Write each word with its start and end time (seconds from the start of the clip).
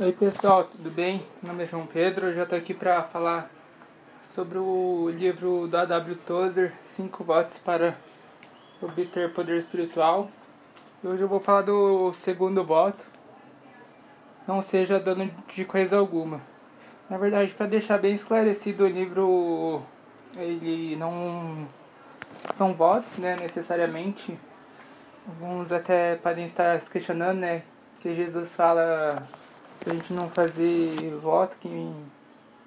Oi 0.00 0.12
pessoal, 0.12 0.62
tudo 0.62 0.92
bem? 0.92 1.24
Meu 1.42 1.50
nome 1.50 1.64
é 1.64 1.66
João 1.66 1.84
Pedro, 1.84 2.28
eu 2.28 2.32
já 2.32 2.44
estou 2.44 2.56
aqui 2.56 2.72
para 2.72 3.02
falar 3.02 3.50
sobre 4.32 4.56
o 4.56 5.10
livro 5.10 5.66
do 5.66 5.76
A.W. 5.76 6.14
Tozer, 6.24 6.72
5 6.90 7.24
votos 7.24 7.58
para 7.58 7.96
obter 8.80 9.34
poder 9.34 9.56
espiritual. 9.56 10.30
Hoje 11.02 11.20
eu 11.20 11.26
vou 11.26 11.40
falar 11.40 11.62
do 11.62 12.12
segundo 12.12 12.62
voto, 12.62 13.04
não 14.46 14.62
seja 14.62 15.00
dono 15.00 15.28
de 15.48 15.64
coisa 15.64 15.96
alguma. 15.98 16.40
Na 17.10 17.18
verdade, 17.18 17.52
para 17.52 17.66
deixar 17.66 17.98
bem 17.98 18.14
esclarecido, 18.14 18.84
o 18.84 18.88
livro 18.88 19.82
ele 20.36 20.94
não 20.94 21.66
são 22.54 22.72
votos, 22.72 23.18
né, 23.18 23.34
necessariamente. 23.34 24.38
Alguns 25.26 25.72
até 25.72 26.14
podem 26.14 26.44
estar 26.44 26.80
se 26.80 26.88
questionando, 26.88 27.38
né, 27.38 27.62
que 27.98 28.14
Jesus 28.14 28.54
fala 28.54 29.26
pra 29.88 29.96
gente 29.96 30.12
não 30.12 30.28
fazer 30.28 31.16
voto, 31.22 31.56
que 31.58 31.92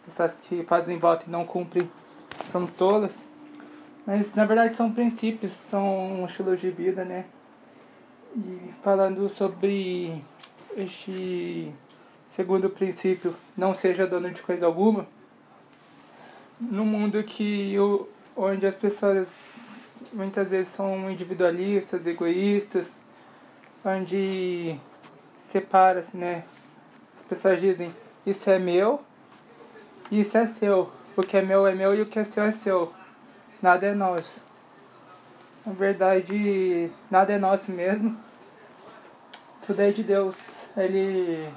pessoas 0.04 0.34
que 0.42 0.64
fazem 0.64 0.98
voto 0.98 1.26
e 1.28 1.30
não 1.30 1.46
cumprem 1.46 1.88
são 2.46 2.66
tolas. 2.66 3.14
Mas 4.08 4.34
na 4.34 4.44
verdade 4.44 4.76
são 4.76 4.92
princípios, 4.92 5.54
são 5.54 6.26
estilos 6.28 6.60
de 6.60 6.72
vida, 6.72 7.06
né? 7.06 7.26
E 8.36 8.74
falando 8.82 9.30
sobre 9.30 10.20
este 10.76 11.72
segundo 12.26 12.72
princípio, 12.72 13.36
não 13.56 13.72
seja 13.72 14.08
dono 14.08 14.32
de 14.32 14.42
coisa 14.42 14.66
alguma, 14.66 15.06
no 16.60 16.84
mundo 16.84 17.22
que 17.24 17.74
eu, 17.74 18.10
onde 18.36 18.66
as 18.66 18.74
pessoas 18.74 20.02
muitas 20.12 20.50
vezes 20.50 20.70
são 20.70 21.12
individualistas, 21.12 22.08
egoístas, 22.08 23.00
onde 23.86 24.76
separa-se, 25.36 26.18
né? 26.18 26.46
As 27.32 27.38
pessoas 27.38 27.62
dizem, 27.62 27.96
isso 28.26 28.50
é 28.50 28.60
meu, 28.60 29.00
isso 30.12 30.38
é 30.38 30.46
seu. 30.46 30.92
O 31.16 31.24
que 31.24 31.38
é 31.38 31.42
meu 31.42 31.66
é 31.66 31.74
meu 31.74 31.96
e 31.96 32.02
o 32.02 32.06
que 32.06 32.20
é 32.20 32.26
seu 32.26 32.44
é 32.44 32.52
seu. 32.52 32.92
Nada 33.62 33.88
é 33.88 33.94
nosso. 33.94 34.44
Na 35.66 35.72
verdade, 35.72 36.92
nada 37.10 37.32
é 37.32 37.38
nosso 37.38 37.72
mesmo. 37.72 38.18
Tudo 39.66 39.82
é 39.82 39.92
de 39.92 40.04
Deus. 40.04 40.36
Ele 40.76 41.48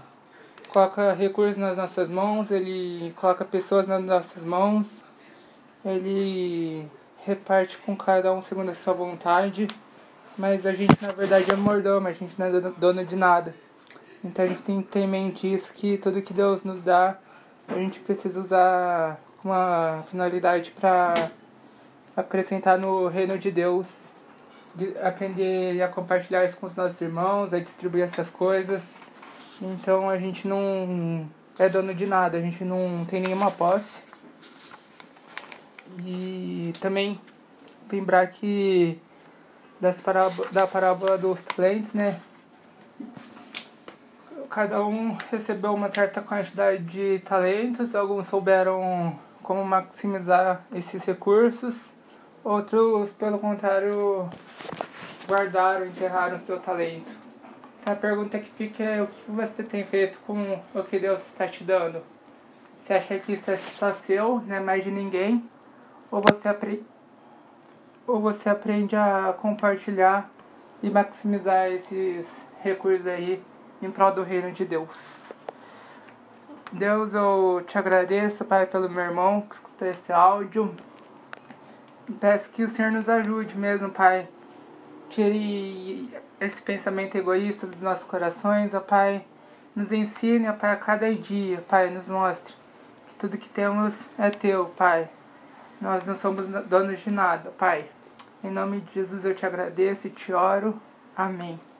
coloca 0.69 1.13
recursos 1.13 1.57
nas 1.57 1.77
nossas 1.77 2.09
mãos, 2.09 2.53
ele 2.53 3.13
coloca 3.17 3.45
pessoas 3.45 3.85
nas 3.85 4.01
nossas 4.01 4.45
mãos, 4.45 5.03
ele 5.85 6.89
reparte 7.25 7.79
com 7.79 7.97
cada 7.97 8.33
um 8.33 8.41
segundo 8.41 8.71
a 8.71 8.77
sua 8.77 8.95
vontade, 8.95 9.67
mas 10.39 10.65
a 10.67 10.73
gente 10.73 11.03
na 11.03 11.11
verdade 11.11 11.51
é 11.51 11.57
mordomo, 11.57 12.07
a 12.07 12.13
gente 12.13 12.39
não 12.39 12.47
é 12.47 12.61
dono 12.79 13.05
de 13.05 13.17
nada. 13.17 13.53
Então 14.25 14.45
a 14.45 14.49
gente 14.49 14.63
tem 14.63 14.81
que 14.81 14.89
ter 14.89 15.01
em 15.01 15.07
mente 15.07 15.53
isso, 15.53 15.71
que 15.73 15.99
tudo 15.99 16.23
que 16.23 16.33
Deus 16.33 16.65
nos 16.65 16.81
dá, 16.81 17.19
a 17.69 17.75
gente 17.75 18.01
precisa 18.01 18.41
usar 18.41 19.21
com 19.43 19.51
uma 19.51 20.03
finalidade 20.11 20.71
para 20.71 21.31
acrescentar 22.17 22.79
no 22.79 23.07
reino 23.09 23.39
de 23.39 23.51
Deus, 23.51 24.09
de 24.75 24.97
aprender 24.99 25.83
a 25.83 25.89
compartilhar 25.89 26.45
isso 26.45 26.57
com 26.57 26.67
os 26.67 26.75
nossos 26.75 26.99
irmãos, 27.03 27.53
a 27.53 27.59
distribuir 27.59 28.05
essas 28.05 28.31
coisas. 28.31 28.97
Então 29.61 30.09
a 30.09 30.17
gente 30.17 30.49
não 30.49 31.29
é 31.59 31.69
dono 31.69 31.95
de 31.95 32.07
nada, 32.07 32.39
a 32.39 32.41
gente 32.41 32.65
não 32.65 33.05
tem 33.05 33.21
nenhuma 33.21 33.51
posse. 33.51 34.03
E 36.05 36.73
também 36.81 37.21
lembrar 37.93 38.27
que 38.29 38.99
das 39.79 40.01
parábola, 40.01 40.49
da 40.51 40.67
parábola 40.67 41.19
dos 41.19 41.43
talentos, 41.43 41.93
né? 41.93 42.19
Cada 44.55 44.87
um 44.87 45.17
recebeu 45.33 45.75
uma 45.75 45.89
certa 45.89 46.21
quantidade 46.21 46.85
de 46.85 47.19
talentos, 47.25 47.93
alguns 47.93 48.29
souberam 48.29 49.19
como 49.43 49.65
maximizar 49.65 50.65
esses 50.73 51.05
recursos, 51.05 51.93
outros, 52.45 53.11
pelo 53.11 53.41
contrário, 53.41 54.31
guardaram, 55.27 55.87
enterraram 55.87 56.39
seu 56.39 56.61
talento. 56.61 57.13
Então 57.81 57.95
a 57.95 57.97
pergunta 57.97 58.39
que 58.39 58.49
fica 58.49 58.85
é 58.85 59.03
o 59.03 59.09
que 59.09 59.29
você 59.29 59.65
tem 59.65 59.83
feito 59.83 60.21
com 60.25 60.61
o 60.73 60.85
que 60.85 61.01
Deus 61.01 61.27
está 61.27 61.49
te 61.49 61.65
dando? 61.65 62.01
Você 62.79 62.95
acha 62.95 63.19
que 63.19 63.33
isso 63.33 63.51
é 63.51 63.57
só 63.57 63.93
seu, 63.93 64.41
não 64.47 64.55
é 64.55 64.61
mais 64.61 64.85
de 64.85 64.91
ninguém? 64.93 65.51
Ou 66.13 66.23
você, 66.23 66.49
apre... 66.49 66.87
ou 68.07 68.21
você 68.21 68.49
aprende 68.49 68.95
a 68.95 69.35
compartilhar 69.37 70.31
e 70.81 70.89
maximizar 70.89 71.73
esses 71.73 72.25
recursos 72.63 73.09
aí 73.09 73.43
em 73.85 73.91
prol 73.91 74.13
do 74.13 74.23
reino 74.23 74.53
de 74.53 74.65
Deus. 74.65 75.25
Deus, 76.73 77.15
eu 77.15 77.63
te 77.67 77.79
agradeço, 77.79 78.45
Pai, 78.45 78.67
pelo 78.67 78.89
meu 78.89 79.05
irmão 79.05 79.43
que 79.43 79.55
escutou 79.55 79.89
esse 79.89 80.13
áudio. 80.13 80.75
Peço 82.21 82.51
que 82.51 82.65
o 82.65 82.69
Senhor 82.69 82.91
nos 82.91 83.09
ajude 83.09 83.57
mesmo, 83.57 83.91
Pai. 83.91 84.29
Tire 85.09 86.11
esse 86.41 86.61
pensamento 86.61 87.17
egoísta 87.17 87.67
dos 87.67 87.81
nossos 87.81 88.05
corações, 88.05 88.75
ó 88.75 88.81
Pai. 88.81 89.25
Nos 89.75 89.93
ensine, 89.93 90.49
ó 90.49 90.53
Pai, 90.53 90.73
a 90.73 90.77
cada 90.77 91.13
dia, 91.15 91.63
Pai, 91.69 91.91
nos 91.91 92.09
mostre 92.09 92.55
que 93.09 93.15
tudo 93.17 93.39
que 93.39 93.49
temos 93.49 94.01
é 94.19 94.31
teu, 94.31 94.67
Pai. 94.77 95.09
Nós 95.81 96.05
não 96.05 96.17
somos 96.17 96.47
donos 96.67 97.01
de 97.01 97.11
nada, 97.11 97.51
Pai. 97.51 97.87
Em 98.43 98.51
nome 98.51 98.81
de 98.81 98.95
Jesus 98.95 99.25
eu 99.25 99.35
te 99.35 99.47
agradeço 99.47 100.07
e 100.07 100.11
te 100.11 100.33
oro. 100.33 100.81
Amém. 101.17 101.74